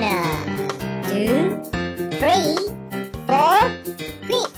[0.00, 0.16] One,
[1.10, 1.60] two,
[2.18, 2.56] three,
[3.26, 3.60] four,
[4.26, 4.48] click.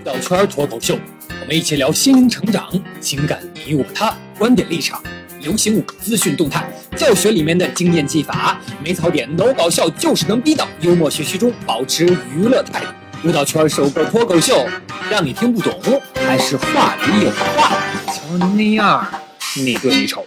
[0.00, 0.98] 舞蹈圈脱口秀，
[1.40, 2.68] 我们一起聊心灵成长、
[3.00, 5.00] 情感你我他、观点立场、
[5.38, 12.04] 流行舞资讯动态、教学里面的经验技法，没槽点，no 搞笑，就是能逼到幽默学习中保持
[12.34, 13.28] 娱乐态度。
[13.28, 14.66] 舞蹈圈首个脱口秀，
[15.08, 15.80] 让你听不懂，
[16.16, 17.78] 还是话里有话。
[18.06, 19.06] 瞧您那样，
[19.56, 20.26] 你对你丑。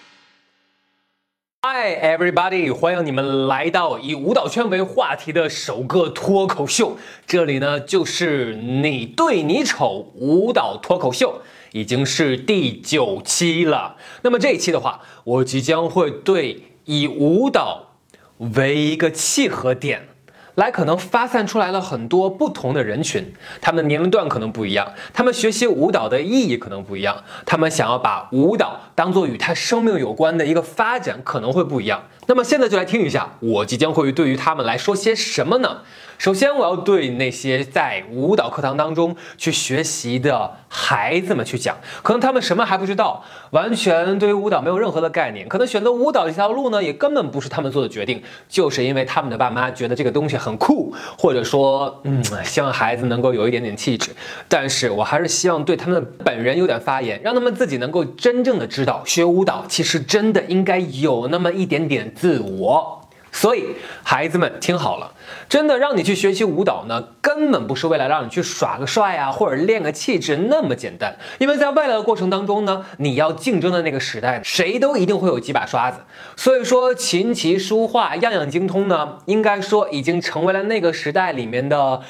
[1.88, 6.98] Hi everybody，欢迎你们来到以舞蹈圈为话题的首个脱口秀。
[7.25, 13.95] 这里呢就是你对你丑舞蹈脱口秀，已经是第九期了。
[14.21, 17.93] 那么这一期的话，我即将会对以舞蹈
[18.38, 20.09] 为一个契合点。
[20.57, 32.01] 来，可能发散出来了很多不同的人群，他们的年龄段可能不一样，他们学习舞蹈的意义可能不一样，他们想要把舞蹈当做与他生命有关的一个发展可能会不一样。
[32.25, 35.81] 那么现在就来听一下，我即将会对于他们来说些什么呢？
[36.17, 54.12] 首先，我要对那些在舞蹈课堂当中去学习的孩子们去讲，可能他们什么还不知道，完全对于舞蹈没有任何的概念，可能选择舞蹈这条路呢，也根本不是他们做的决定，就是因为他们的爸妈觉得这个东西很酷，或者说，嗯，希望孩子能够有一点点气质。
[54.48, 63.07] 但是我还是希望对他们的本人有点发言，让他们自己能够真正的知道，学舞蹈其实真的应该有那么一点点自我。
[63.40, 65.13] 所以，孩子们听好了，
[65.47, 71.16] 真的让你去学习舞蹈呢，根本不是为了让你去耍个帅啊，或者练个气质那么简单。
[71.38, 76.00] 因为在未来的过程当中呢，你要竞争的那个时代，谁都一定会有几把刷子。
[76.35, 82.01] 所以说，琴棋书画样样精通呢，应该说已经成为了那个时代里面的。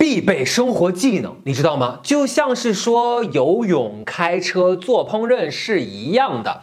[0.00, 1.98] 必备生活技能，你知道吗？
[2.04, 6.62] 就像是说游泳、开车、做烹饪是一样的。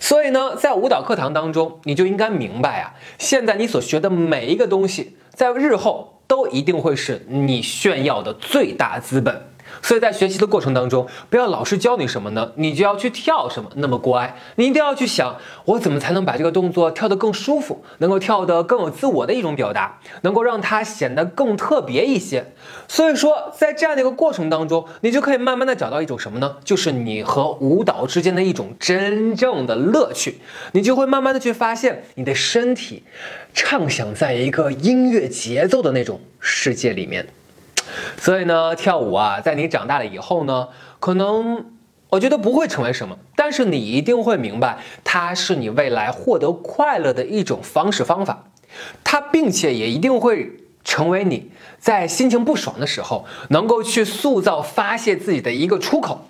[0.00, 9.51] 所以呢，在舞蹈课堂当中，你就应该明白啊，现在你所学的每一个东西，在日后都一定会是你炫耀的最大资本。
[9.80, 14.36] 所以在学习的过程当中，不要老师教你什么呢，你就要去跳什么那么乖。
[14.56, 22.52] 你一定要去想，我怎么才能把这个动作跳得更舒服，能够跳得更有自我的一种表达，能够让它显得更特别一些。
[22.88, 26.56] 所以说，在这样的一个过程当中，你就可以慢慢的找到一种什么呢？
[26.64, 30.40] 就是你和舞蹈之间的一种真正的乐趣。
[30.72, 33.02] 你就会慢慢的去发现，你的身体
[33.54, 37.26] 畅想在一个音乐节奏的那种世界里面。
[38.16, 40.68] 所以呢，跳舞啊，在你长大了以后呢，
[41.00, 41.64] 可能
[42.08, 48.44] 我觉得不会成为什么，但是你一定会明白，它是你未来获得快乐的一种方式方法，
[49.02, 50.50] 它并且也一定会
[50.84, 56.26] 成为你在心情不爽的时候，能够去塑造发泄自己的一个出口。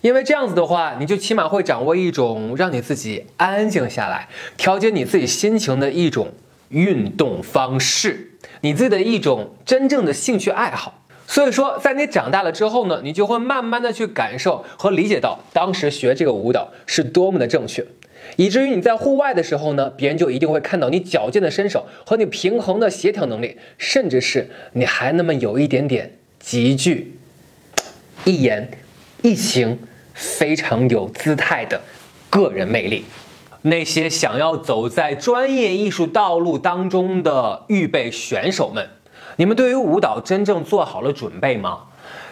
[0.00, 6.32] 因为这样子的话，你就起码会掌握一种让你自己安静下来、调节你自己心情的一种
[6.68, 10.97] 运动方式，你自己的一种真正的兴趣爱好。
[11.30, 17.84] 所以说，在你长大了之后呢，你就会慢慢的去感受和理解到当时学这个舞蹈是多么的正确，
[18.36, 27.18] 以至于你在户外的时候呢，别人就一定会看到你矫健的身手和你平衡的协调能力，甚至是你还那么有一点点极具
[28.24, 28.66] 一言
[29.20, 29.78] 一行
[30.14, 31.78] 非常有姿态的
[32.30, 33.04] 个人魅力。
[33.60, 38.88] 那些想要走在专业艺术道路当中的预备选手们。
[39.38, 41.84] 你们对于舞蹈真正做好了准备吗？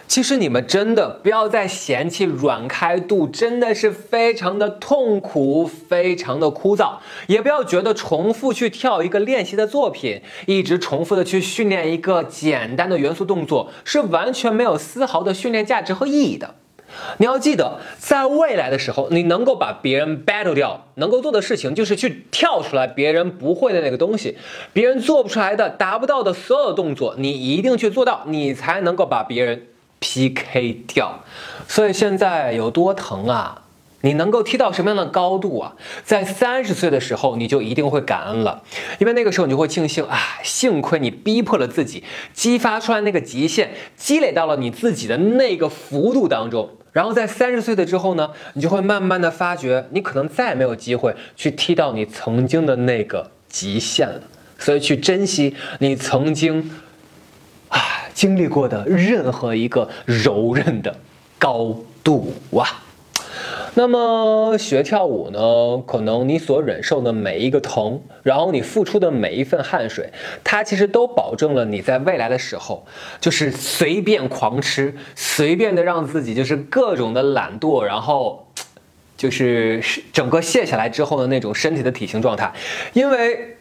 [0.09, 6.97] 其实你们真的不要再嫌弃软开度，真的是非常的痛苦，非常的枯燥。
[7.27, 16.55] 也不要觉得重复去跳一个练习的作品，一直重复的去训练一个简单的元素动作，是完全没有丝毫的训练价值和意义的。
[17.17, 24.37] 你要记得，在未来的时候，你能够把别人 battle 掉，能够做的事情就是去跳出来别人不会的那个东西，
[24.73, 29.67] 别人做不出来的、达不到的所有动作，你一定去做到，你才能够把别人
[29.99, 31.23] PK 掉。
[31.67, 33.63] 所以现在有多疼啊！
[34.07, 35.75] 你能够踢到什么样的高度啊？
[36.05, 38.63] 在三十岁的时候，你就一定会感恩了，
[38.99, 42.01] 因为那个时候你就会庆幸啊，幸亏你逼迫了自己，
[42.33, 46.69] 激发出来那个极限，积累到了你自己的那个幅度当中。
[46.93, 54.21] 然后在三十岁的之后呢，你就会慢慢的发觉，你可能再也没有机会去踢到你曾经的那个极限了。
[54.57, 56.71] 所以去珍惜你曾经
[57.67, 60.97] 啊经历过的任何一个柔韧的
[61.37, 62.85] 高度啊。
[63.75, 65.39] 那么学跳舞呢，
[65.85, 70.11] 可能你所忍受的每一个疼，然后你付出的每一份汗水，
[70.43, 72.85] 它其实都保证了你在未来的时候，
[73.19, 78.47] 就是随便狂吃，随便的让自己就是各种的懒惰，然后
[79.15, 82.51] 就是整个卸下来之后的那种身体的体型状态，
[82.93, 83.53] 因为。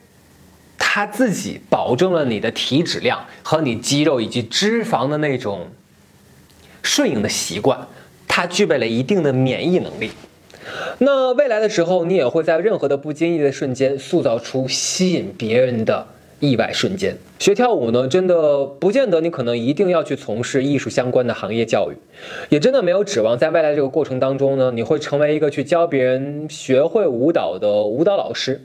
[0.78, 5.68] 它自己保证了你的体脂量和你肌肉以及脂肪的那种
[6.82, 7.86] 顺应的习惯，
[8.36, 10.10] 它具备了一定的免疫能力。
[10.98, 16.06] 那未来的时候，你也会在任何的不经意的瞬间塑造出吸引别人的
[16.38, 17.16] 意外瞬间。
[17.38, 21.96] 学跳舞呢，真的不见得你可能一定要去从事艺术相关的行业教育，
[22.50, 28.60] 也真的没有指望在未来这个过程当中呢，你会成为一个去教别人学会舞蹈的舞蹈老师，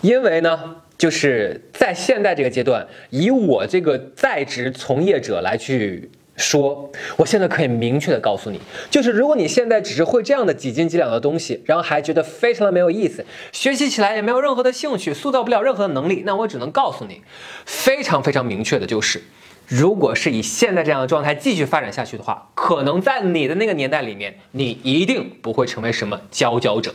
[0.00, 0.76] 因为呢。
[0.96, 8.60] 就是在现在这个阶段，以我这个在职从业者来去说，我现在可以明确的告诉你，
[8.90, 17.22] 就是如果你现在只是会这样的几斤几两的东西，然后还觉得非常的没有意思，学习起来也没有任何的兴趣，塑造不了任何的能力，那我只能告诉你，
[17.64, 19.22] 非常非常明确的就是，
[19.68, 26.92] 如果是以现在这样的状态继续发展下去的话，可能在你的那个年代里面，你一定不会成为什么佼佼者。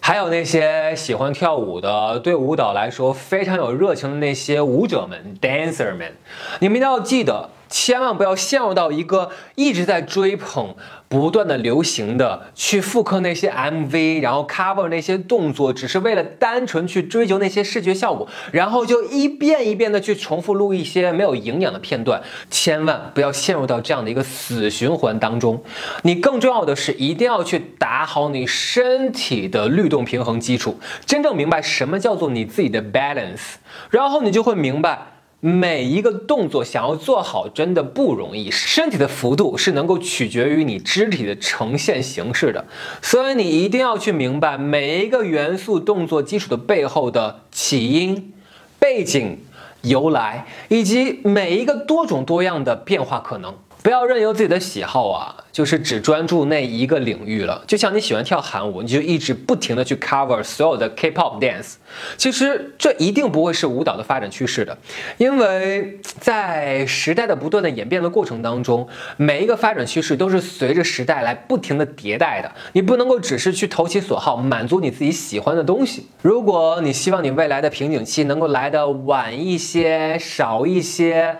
[0.00, 6.12] 还有那些喜欢跳舞的，对舞蹈来说非常有热情的那些舞者们，dancer 们，
[6.58, 7.48] 你们一定要记得。
[7.72, 10.74] 千万不要陷入到一个一直在追捧、
[11.08, 22.22] 不断的流行的去复刻那些 MV，然后 cover 那些动作，只是为了单纯去追求那些视觉效果，然后就一遍一遍的去重复录一些没有营养的片段。
[22.50, 25.62] 千万不要陷入到这样的一个死循环当中。
[26.02, 33.54] 你更重要的是，一定要去打好你身体的律动平衡基础，真正明白什么叫做你自己的 balance，
[33.88, 35.06] 然后你就会明白。
[35.44, 42.64] 每一个动作想要做好真的不容易，身体的幅度是能够取决于你肢体的呈现形式的，
[43.02, 48.32] 所以你一定要去明白每一个元素动作基础的背后的起因、
[48.78, 49.40] 背景、
[49.80, 53.52] 由来，以及每一个多种多样的变化可能。
[53.82, 57.64] 不要任由自己的喜好啊，就是只专注那一个领域了。
[57.66, 61.74] 就像你喜欢跳韩舞，你就一直不停的去 cover 所有的 K-pop dance。
[62.16, 64.78] 其实这一定不会是舞蹈的发展趋势的，
[65.18, 68.86] 因为在时代的不断的演变的过程当中，
[69.16, 72.52] 每一个发展趋势都是随着时代来不停的迭代的。
[72.74, 76.06] 你不能够只是去投其所好，满足你自己喜欢的东西。
[76.22, 81.36] 如果你希望你未来的瓶颈期能够来的晚一些、少一些。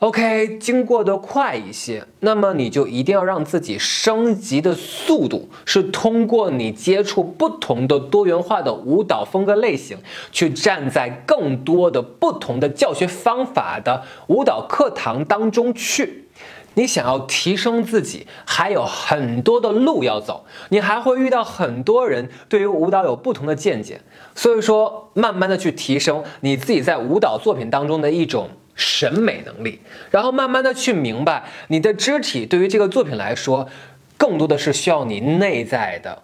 [0.00, 9.96] OK，经过的快一些，那么你就一定要让自己升级的速度是通过你接触不同的多元化的舞蹈风格类型，
[10.30, 16.26] 去站在更多的不同的教学方法的舞蹈课堂当中去。
[16.74, 24.02] 你想要提升自己，还有很多的路要走，你还会遇到很多人对于舞蹈有不同的见解，
[24.34, 28.50] 所以说慢慢的去提升你自己在舞蹈作品当中的一种。
[28.76, 29.80] 审美能力，
[30.10, 33.68] 然后慢慢的去明白，你的肢体对于这个作品来说，
[34.16, 36.22] 更多的是需要你内在的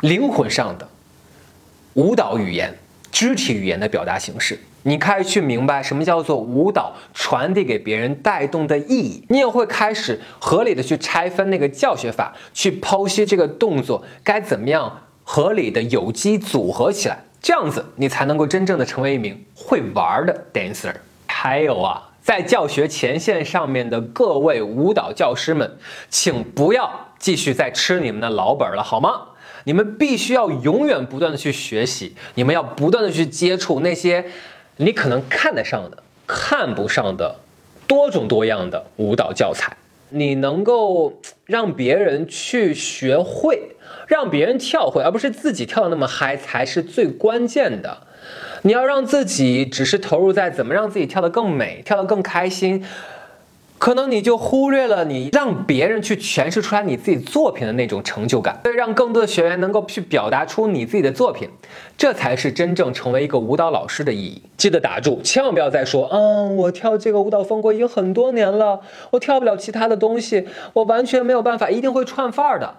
[0.00, 0.88] 灵魂上的
[1.94, 2.76] 舞蹈语言、
[3.10, 4.58] 肢体语言的表达形式。
[4.82, 20.94] 你开始去明白什么叫做舞蹈传递给别人带动的意义，你也会开始合理的去拆分那个教学法，去剖析这个动作该怎么样合理的有机组合起来，这样子你才能够真正的成为一名会玩的 dancer。
[21.40, 25.78] 还有啊，在教学前线上面的各位舞蹈教师们，
[26.10, 29.20] 请不要继续再吃你们的老本了，好吗？
[29.62, 34.24] 你们必须要永远不断的去学习，你们要不断的去接触那些
[34.78, 37.36] 你可能看得上的、看不上的
[37.86, 39.76] 多种多样的舞蹈教材。
[40.08, 43.76] 你能够让别人去学会，
[44.08, 48.07] 让别人跳会，而不是自己跳的那么嗨，才是最关键的。
[48.68, 52.84] 你要让自己只是投入在怎么让自己跳得更美、跳得更开心，
[53.78, 58.60] 可能你就忽略了你让别人去诠释出来你自己作品的那种成就感。
[58.64, 61.48] 所以，让更多的学员能够去表达出你自己的作品，
[61.96, 64.42] 这才是真正成为一个舞蹈老师的意义。
[64.58, 72.74] 记得打住，千万不要再说，嗯，我跳这个舞蹈风格已经很多年了，我跳不了其他的东西，我完全没有办法，一定会串范儿的。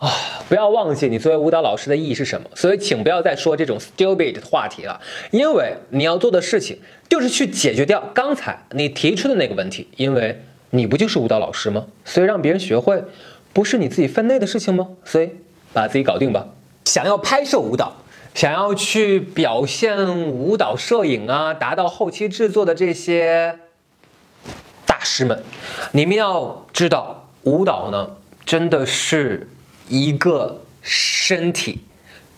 [0.00, 0.10] 啊，
[0.48, 2.48] 不要忘记你作为舞蹈老师的意义是什么。
[2.54, 4.98] 所以，请不要再说这种 stupid 的话题了，
[5.30, 9.86] 因为你要做的事情就是去解决掉刚才你提出的那个问题。
[9.98, 11.86] 因为你不就是舞蹈老师吗？
[12.06, 13.04] 所以让别人学会，
[13.52, 14.88] 不是你自己分内的事情吗？
[15.04, 15.30] 所以
[15.74, 16.48] 把自己搞定吧。
[16.86, 17.92] 想要拍摄舞蹈，
[18.34, 23.58] 想要去表现舞蹈摄影啊，达到后期制作的这些
[24.86, 25.42] 大师们，
[25.92, 28.16] 你们要知道，舞蹈呢，
[28.46, 29.46] 真的是。
[29.90, 31.80] 一个身体、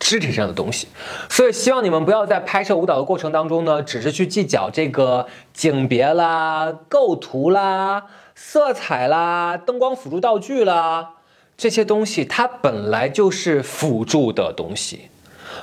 [0.01, 0.89] 肢体上的东西，
[1.29, 11.11] 所以希望你们不要在拍摄舞蹈的过程当中呢，只是去计较这个景别啦、构图啦、色彩啦、灯光辅助道具啦
[11.57, 15.09] 这些东西，它本来就是辅助的东西。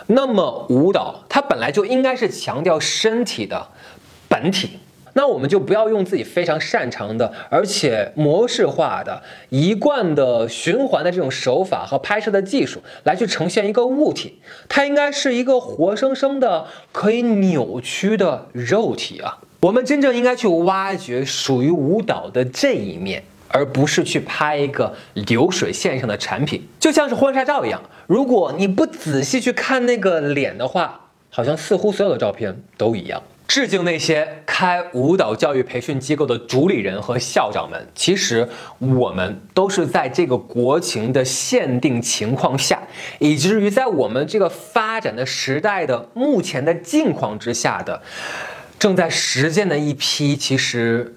[0.06, 3.68] 那么舞蹈它本来就应该是强调身体的
[4.28, 4.80] 本体。
[5.14, 19.38] 那我们就不要用自己非常擅长的，而且模式化的、一贯的循环的这种手法和拍摄的技术来去呈现一个物体，它应该是一个活生生的、可以扭曲的肉体啊！
[19.62, 27.82] 我们真正应该去挖掘属于舞蹈的这一面，而不是去拍一个流水线上的产品，就像是婚纱照一样。
[28.08, 33.22] 如果你不仔细去看那个脸的话，好像似乎所有的照片都一样。
[33.50, 37.88] 致敬那些开舞蹈教育培训机构的主理人和校长们。
[37.96, 42.80] 其实我们都是在这个国情的限定情况下，
[43.18, 48.00] 以至于在我们这个发展的时代的目前的境况之下的，
[48.78, 51.16] 正在实践的一批其实。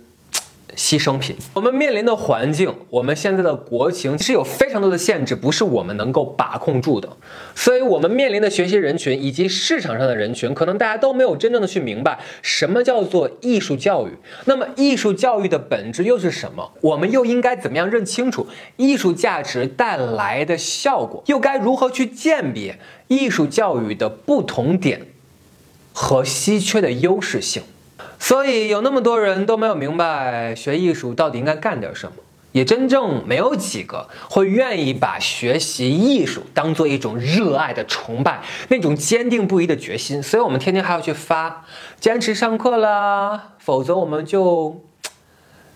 [0.76, 7.09] 牺牲品，我们面临的环境，我们现在的国情其实有非常多的限制，不是我们能够把控住的。
[7.55, 14.11] 所以，我们面临的学习人群以及市场上的人群，可能大家都没有真正的去明白什么叫做艺术教育。
[14.47, 16.73] 那么，艺术教育的本质又是什么？
[16.81, 21.23] 我们又应该怎么样认清楚艺术价值带来的效果？
[21.26, 25.07] 又该如何去鉴别艺术教育的不同点
[25.93, 27.62] 和稀缺的优势性？
[28.23, 32.12] 所以有那么多人都没有明白学艺术到底应该干点什么，
[32.52, 40.23] 也真正没有几个会愿意把学习艺术当做一种热爱的崇拜，那种坚定不移的决心。
[40.23, 41.64] 所以我们天天还要去发，
[41.99, 44.81] 坚持上课啦，否则我们就。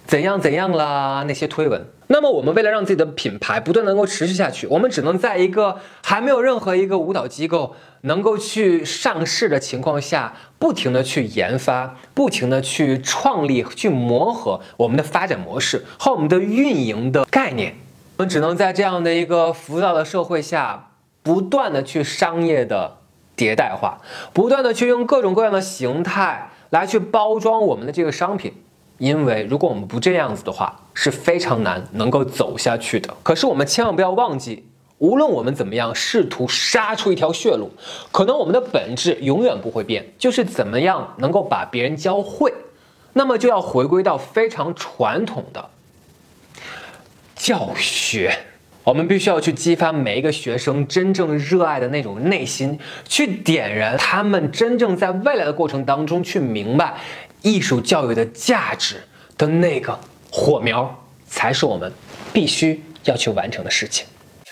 [0.07, 1.25] 怎样怎样啦？
[1.27, 1.87] 那些推文。
[2.09, 17.75] 那么我们为了让自己的品牌不断能够持续下去，我们只能在一个还没有任何一个舞蹈机构能够去上市的情况下，不停的去研发，不停的去创立、去磨合我们的发展模式和我们的运营的概念。
[18.19, 20.91] 我们只能在这样的一个浮躁的社会下，
[21.25, 22.99] 不断的去商业的
[23.37, 24.01] 迭代化，
[24.33, 28.53] 不断的去用各种各样的形态来去包装我们的这个商品。
[28.99, 33.15] 因为如果我们不这样子的话，是非常难能够走下去的。
[33.23, 34.65] 可是我们千万不要忘记，
[34.99, 37.71] 无论我们怎么样试图杀出一条血路，
[38.11, 42.53] 可能我们的本质永远不会变，就是怎么样能够把别人教会。
[43.13, 45.71] 那么就要回归到非常传统的
[47.35, 48.39] 教学，
[48.85, 56.95] 我们必须要去激发每一个学生真正热爱的那种内心，去点燃他们真正在未来的过程当中去明白。
[57.47, 58.97] 艺术教育的价值
[59.39, 59.97] 的那个
[60.33, 60.93] 火苗，
[61.29, 61.93] 才是我们
[62.33, 64.05] 必须要去完成的事情。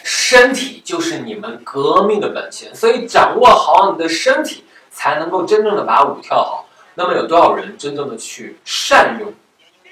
[0.05, 6.69] 身体就是你们革命的本钱，所以掌握好你的身体，才能够真正的把舞跳好。
[6.95, 9.33] 那么，有多少人真正的去善用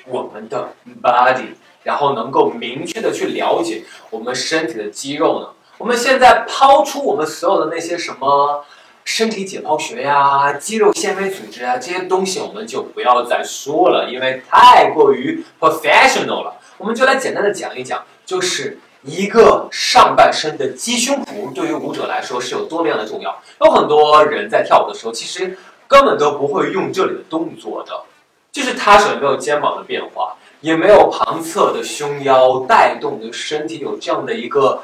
[0.07, 5.49] 我们的 body，然后能够明确的去了解我们身体的肌肉呢？
[5.79, 8.65] 我们现在抛出我们所有的那些什么？
[9.05, 16.61] 身体解剖学呀，肌肉纤维组织啊，这些东西我们就不要再说了，因为太过于 professional 了。
[16.79, 23.41] 我们就来简单的讲一讲，就是一个上半身的鸡胸脯对于舞者来说是有多么样的重要。
[23.61, 28.05] 有很多人在跳舞的时候，其实根本都不会用这里的动作的，
[28.51, 34.83] 就是他手没有肩膀的变化，也没有旁侧的胸腰带动的身体有这样的一个。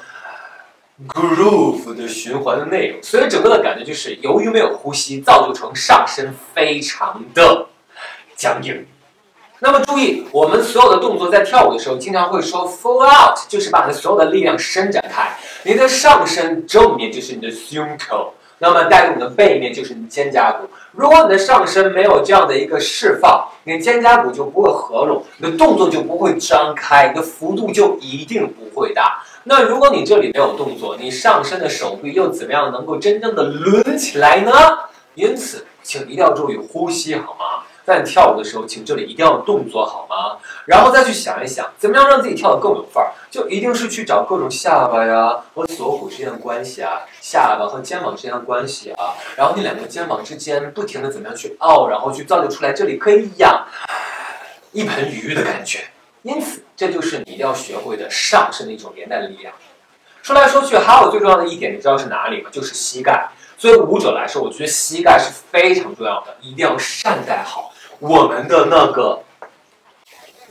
[1.06, 7.66] Groove 的循环的内容，所以整个的感觉就是由于没有呼吸，造就成上身非常的
[8.34, 8.84] 僵硬。
[9.60, 15.36] 那么注意，我们所有的动作在跳舞的时候，经常会说 full out，就是把你所有的力量伸展开。
[15.64, 20.68] 你的上身正面就是你的胸口，那么带动你的背面就是你的肩胛骨。
[20.98, 29.22] 如果你的上身没有这样的一个释放，你的肩胛骨就不会合拢，你的动作就不会张开，你的幅度就一定不会大。
[29.44, 34.50] 那如果你这里没有动作，你上身的手臂又怎么样能够真正的抡起来呢？
[35.14, 37.62] 因此，请一定要注意呼吸，好吗？
[37.88, 40.36] 在你跳舞的时候，请这里一定要动作，好吗？
[40.66, 53.66] 然后再去想一想，怎么样让自己跳得更有范儿，就一定是去找各种下巴呀和锁骨之间的关系啊，下巴和肩膀之间的关系啊，然后你两个肩膀之间不停的怎么样去凹，然后去造就出来这里可以养
[54.72, 55.84] 一盆鱼的感觉。
[56.20, 59.54] 因此，这就是你一定要学会的上身的一种连带的力量。
[60.22, 62.50] 说来说去，还有最重要的一点，你知道是哪里吗？
[62.52, 63.30] 就是膝盖。
[63.56, 67.67] 作为舞者来说，我觉得膝盖是非常重要的，一定要善待好
[68.00, 69.22] 我们的那个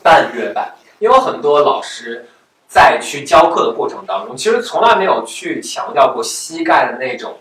[0.01, 0.75] 半月板。
[1.00, 2.25] 因为很多老师
[2.68, 7.38] 在去教课的过程当中，其实从来没有去强调过膝盖的那种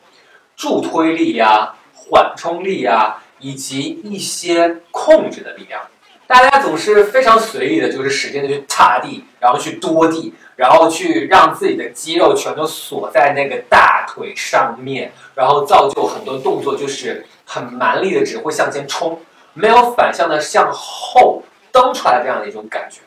[0.54, 5.80] 助推力呀、缓冲力呀，以及一些控制的力量。
[6.26, 19.20] 大家总是非常随意的，就是使劲的去踏地，然后去多地，然后去让自己的肌肉全都锁在那个大腿上面，然后造就很多动作就是很蛮力的，只会向前冲，
[19.56, 23.00] 没有反向的向后蹬出来这样的一种感觉。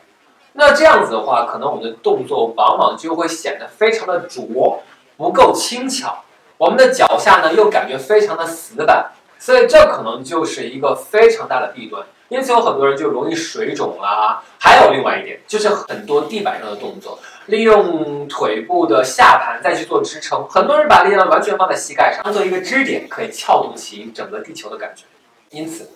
[0.52, 4.82] 那这样子的话，可能我们的动作往往就会显得非常的拙，
[5.16, 6.24] 不够轻巧。
[6.58, 12.04] 我们的脚下呢，又感觉非常的死板，所以这可能就是一个非常大的弊端。
[12.28, 14.42] 因此有很多人就容易水肿啦。
[14.58, 20.46] 还有另外一点，就是很多地板上的动作，利用腿部的下盘再去做支撑。
[20.48, 25.04] 很多人把力量完全放在膝盖上，当做一个支点，可以撬动起整个地球的感觉。
[25.50, 25.90] 因此，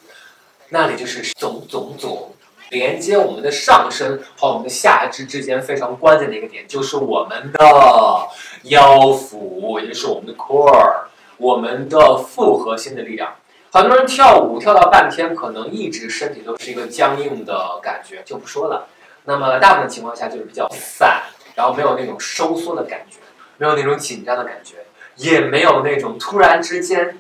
[0.70, 2.30] 那里就是总总总。
[2.70, 7.58] 连接我们的上身和我们的下肢之间非常关键的一个点，就是我们的
[8.64, 11.04] 腰腹，也就是我们的 core，
[11.36, 13.34] 我们的复合心的力量。
[13.70, 18.88] 很多人跳舞跳到半天，可能一直身体都是一个僵硬的感觉，就不说了。
[19.24, 21.22] 那么大部分情况下就是比较散，
[21.54, 23.18] 然后没有那种收缩的感觉，
[23.58, 27.16] 没有那种紧张的感觉，也没有那种突然之间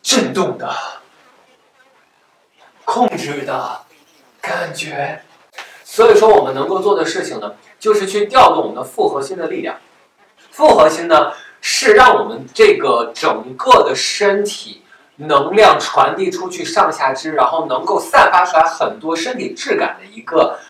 [0.00, 0.74] 震动的、
[2.86, 3.82] 控制的。
[4.40, 5.22] 感觉，
[5.82, 9.76] 所以说我们能够做的事情呢，就是去调动我们的复合心的力量。
[10.52, 14.84] 复合心呢，是让我们这个整个的身体
[15.16, 20.60] 能量传递出去上下肢，然后能够散发出来很多身体质感的一个，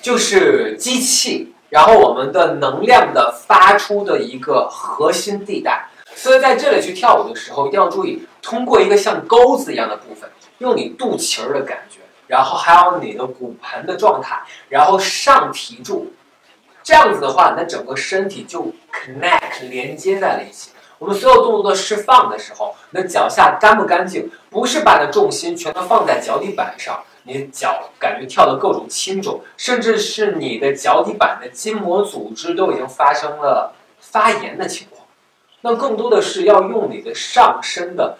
[0.00, 1.52] 就是机器。
[1.68, 5.88] 然后我们的能量的发出的一个核心地带。
[6.14, 10.30] 所以在这里去跳舞的时候，一定要注意，通过一个像钩子一样的部分，
[10.60, 11.98] 用你肚脐儿的感觉。
[12.26, 16.12] 然后还有你的骨盆的状态，然后上提住，
[16.80, 20.70] 这样子的话，你的整个身体就 connect 连接在了一起。
[21.00, 24.30] 我们所有动作的释放的时候，你的脚下干不干净？
[24.48, 35.04] 不是把你的重心全都放在脚底板上，你的脚感觉跳的各种轻重，甚至是你的脚底板的筋膜组织都已经发生了发炎的情况。
[35.62, 38.18] 那更多的是要用你的上身的。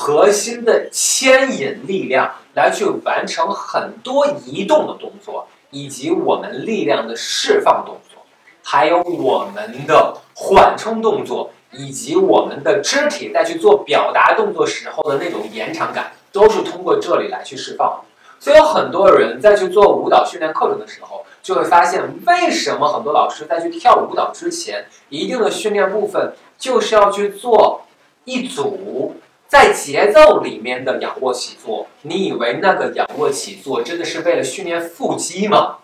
[0.00, 8.22] 核心的牵引力量来去完成很多移动的动作，以及我们力量的释放动作，
[8.62, 18.00] 还有我们的缓冲动作，以及我们的肢体在去做表达动作时候的那种延长感，都是通过这里来去释放。
[18.38, 27.82] 所以有很多人在去做舞蹈训练课程的时候，就会发现为什么很多老师在去跳舞蹈之前，一定的训练部分就是要去做
[28.24, 29.16] 一组。
[29.48, 35.78] 在节奏里面的仰卧起坐，你以为那个仰卧起坐真的是为了训练腹肌吗？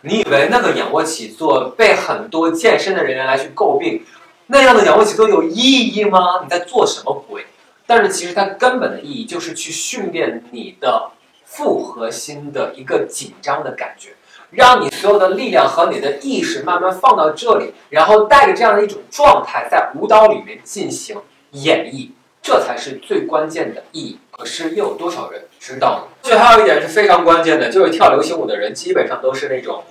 [0.00, 4.04] 你以为那个仰卧起坐被很多健身的人员来去诟病，
[4.48, 6.42] 那样的仰卧起坐有意义吗？
[6.42, 7.46] 你在做什么鬼？
[7.86, 11.12] 但是其实它根本的意义就是去训练你的
[11.44, 14.14] 复合心的一个紧张的感觉，
[14.50, 21.16] 让你所有的力量和你的意识慢慢放到这里，然后带着这样的一种状态在舞蹈里面进行
[21.52, 22.10] 演绎。
[22.44, 26.14] 这才是最关键的意义，可是又有多少人知道呢？
[26.20, 29.82] 最后还有一点是非常关键的，就是跳流行舞的人基本上都是那种。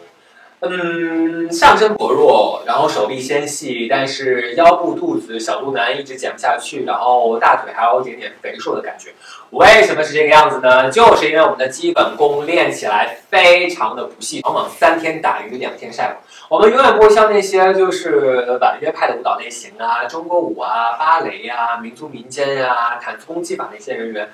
[0.65, 9.09] 嗯，上身薄弱，然后手臂纤细，但是腰部、肚子、小肚腩一直减不下去，然后大腿还有一点点肥硕的感觉。
[9.49, 10.89] 为什么是这个样子呢？
[10.89, 16.17] 就是因为我们的基本功练起来非常的不细，往往三天打鱼两天晒网。
[16.53, 24.29] 我们永远不会像那些就是婉约派的舞蹈类型啊，中国舞啊、芭蕾呀、民族民间呀、坦子功技法那些人员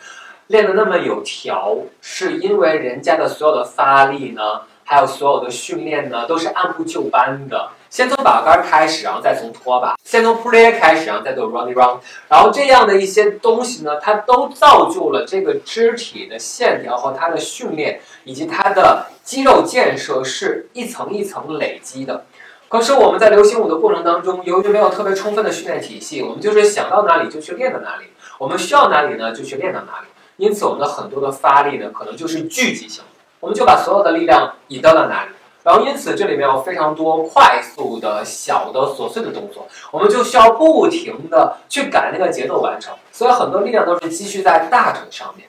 [0.47, 4.63] 练的那么有条，是因为人家的所有的发力呢。
[4.89, 22.25] 还有所有的训练呢，都是按部就班的，先从把杆开始，然后再从拖把，先从 play 开始，然后再做 running run，然后这样的一些东西呢，它都造就了这个肢体的线条和它的训练以及它的肌肉建设是一层一层累积的。
[22.67, 28.05] 可是我们在流行舞的过程当中，由于没有特别充分的训练体系，我们就是想到哪里就去练到哪里，
[28.39, 33.03] 我们需要哪里呢就去练到哪里，因此我们的很多的发力呢，可能就是聚集性。
[33.39, 35.31] 我们就把所有的力量移到了哪里，
[35.63, 45.47] 然后因此这里面有非常多快速的小的琐碎的动作，我们就需要不停的去赶那个节奏完成，所以很多力量都是积蓄在大腿上面，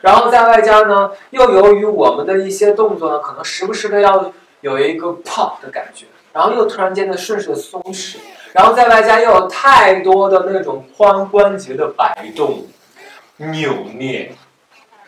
[0.00, 8.16] 然后在外加呢，又由于我们的一些动作呢，可能时不时的要有一个 pop 的感觉，然后又突然间的顺势的松弛，
[8.52, 12.66] 然后在外加又有太多的那种髋关节的摆动、
[13.36, 14.34] 扭捏、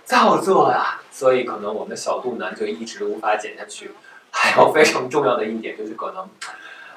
[0.04, 1.00] 造作啊。
[1.16, 3.92] 所以可能我们的小肚腩就一直无法减下去，
[4.32, 6.28] 还有非常重要的一点就是可能，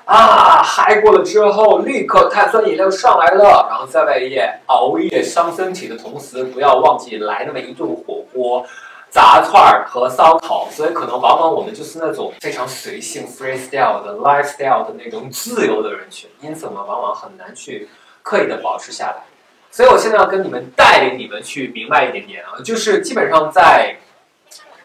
[0.05, 8.65] 啊，嗨过了之后立刻碳酸饮料上来了，然后在外夜熬夜伤身体的同时，不要忘记来那么一顿火锅，
[9.11, 17.87] 炸串儿和烧烤，所以可能往往我们就是那种非常随性 freestyle 的 lifestyle 的那种自由的人群，因此我们往往很难去
[18.23, 19.23] 刻意的保持下来。
[19.69, 23.97] 所以我现在要跟你们带领你们去明白一点点啊，就是基本上在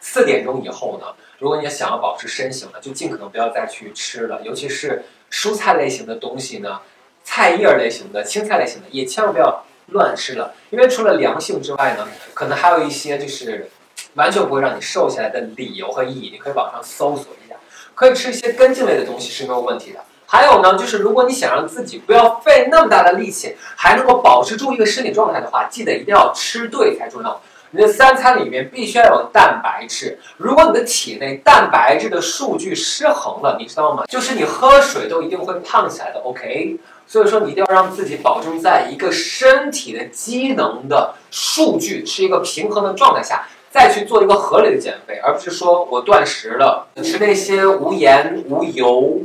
[0.05, 1.07] 四点钟以后呢，
[1.38, 6.81] 如果你想要保持身形呢，就尽可能不要再去吃了，尤其是蔬菜类型的东西呢，
[7.23, 13.71] 菜叶类型的、青菜类型的，也千万不要乱吃了，因为除了凉性之外呢，可能还有一些就是
[14.15, 16.31] 完全不会让你瘦下来的理由和意义。
[16.33, 17.55] 你可以网上搜索一下，
[17.95, 20.01] 可以吃一些根茎类的东西是没有问题的。
[20.27, 27.41] 还有呢，就是如果你想让自己不要费那么大的力气，还能够保持住一个身体状态的话，记得一定要吃对才重要。
[27.74, 30.18] 你的三餐里面必须要有蛋白质。
[30.37, 34.04] 如果你的体内蛋白质的数据失衡了，你知道吗？
[34.08, 36.20] 就是你喝水都一定会胖起来的。
[36.20, 49.18] OK，所以说你一定要让自己保证在一个身体的机能的数据是一个平衡的状态下，再去做一个合理的减肥，而不是说我断食了，吃那些无盐无油。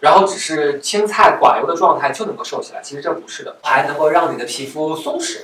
[0.00, 5.38] 然后只是青菜寡油的状态就能够瘦起来，其实这不是的，还能够让你的皮肤松弛，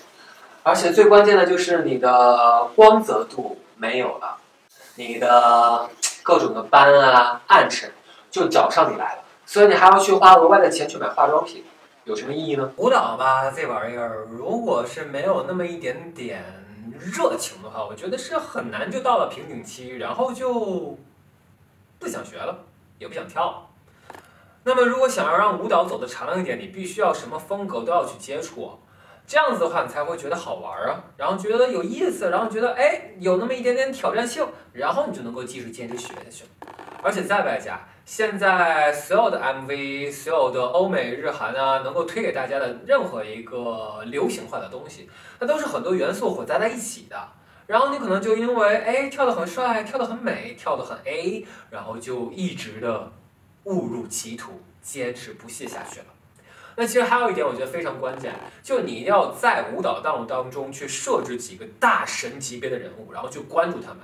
[0.62, 4.36] 而且最关键的就是你的光泽度没有了，
[4.96, 5.88] 你的
[6.22, 7.90] 各种的斑啊、暗沉
[8.30, 11.64] 就找上你来了，所以你还要去花额外的钱去买化妆品，
[12.04, 12.72] 有什么意义呢？
[12.76, 16.44] 舞蹈吧，这玩意儿如果是没有那么一点点
[16.98, 20.98] 热情的话，我觉得是很难就到了瓶颈期，然后就
[21.98, 22.58] 不想学了，
[22.98, 23.66] 也不想跳。
[24.64, 28.78] 那么，如果想要让舞蹈走得长一点，你必须要什么风格都要去接触，
[29.30, 36.44] 这样子的话，你才会觉得好玩啊，然后觉得有意思，然后觉得哎有那么一点点挑战性，然后你就能够继续坚持学下去。
[37.00, 47.16] 而且再外加，现在所有的 MV，所有的欧美日韩啊，能够推给大家的任何一个流行化的东西，那都是很多元素混杂在一起的。
[47.68, 53.12] 然后你可能就因为哎跳得很帅，跳得很美，跳得很 A，然后就一直的。
[53.64, 56.06] 误入歧途，坚持不懈下去了。
[56.76, 63.98] 那其实还有一点，我觉得非常关键，就你要在舞蹈道路当中去设置几个大神级别的人物，然后去关注他们。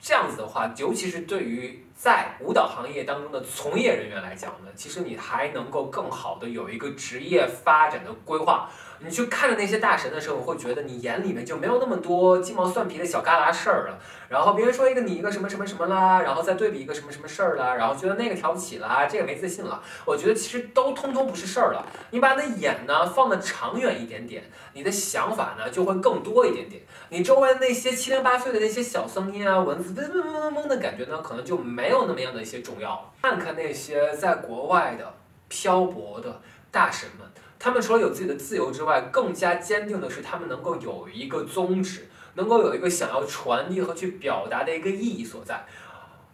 [0.00, 8.68] 这样子的话，尤其是对于在舞蹈行业当中的从业人员来讲呢，其实你还能够更好的有一个职业发展的规划。
[8.98, 13.98] 你去看着那些大神的时候，会觉得你眼里面就没有那么多鸡毛蒜皮的小旮旯事儿了。
[14.28, 19.82] 然后别人说一个你一个什么什么什么啦，然后再对比一个什么什么事儿啦，然后觉得那个挑不起了，这个没自信了。
[20.04, 21.86] 我觉得其实都通通不是事儿了。
[22.10, 26.82] 你把你的眼呢放的长远一点点，你的想法呢就会更多一点点。
[27.10, 33.12] 你周围那些七零八碎的那些小声音啊，文字嗡嗡嗡嗡的感觉呢，可能就没没有那么样的一些重要。
[33.22, 35.14] 看看那些在国外的
[35.48, 37.26] 漂泊的大神们。
[37.58, 45.64] 他们除了有自己的自由之外，更加坚定的是，他们能够有一个宗旨，能够有一个想要传递和去表达的一个意义所在。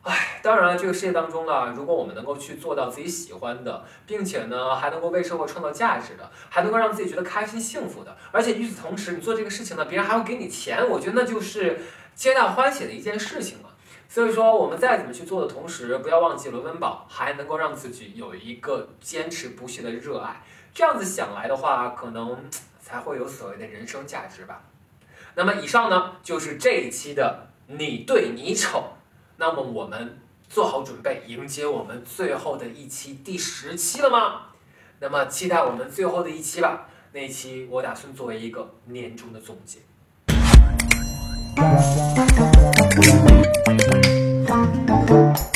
[0.03, 11.79] 唉，当然了，这个世界当中呢，如果我们能够去做到自己喜欢的，并且呢，还能够为社会创造价值的，还能够让自己觉得开心幸福的，而且与此同时，你做这个事情呢，别人还会给你钱，我觉得那就是
[12.17, 13.69] 皆大欢喜的一件事情了。
[14.13, 20.43] 所以说，我们再怎么去做的同时，不要忘记了温饱，还能够让自己有一个坚持不懈的热爱。
[20.75, 22.37] 这样子想来的话，可能
[22.79, 24.65] 才会有所谓的人生价值吧。
[25.35, 28.85] 那么以上呢，就是这一期的你对你丑。
[29.39, 34.43] 那么我们做好准备迎接我们最后的一期第十期了吗？
[35.01, 36.87] 那么期待我们最后的一期吧。
[37.13, 39.79] 那一期我打算作为一个年终的总结。
[43.65, 45.52] 花。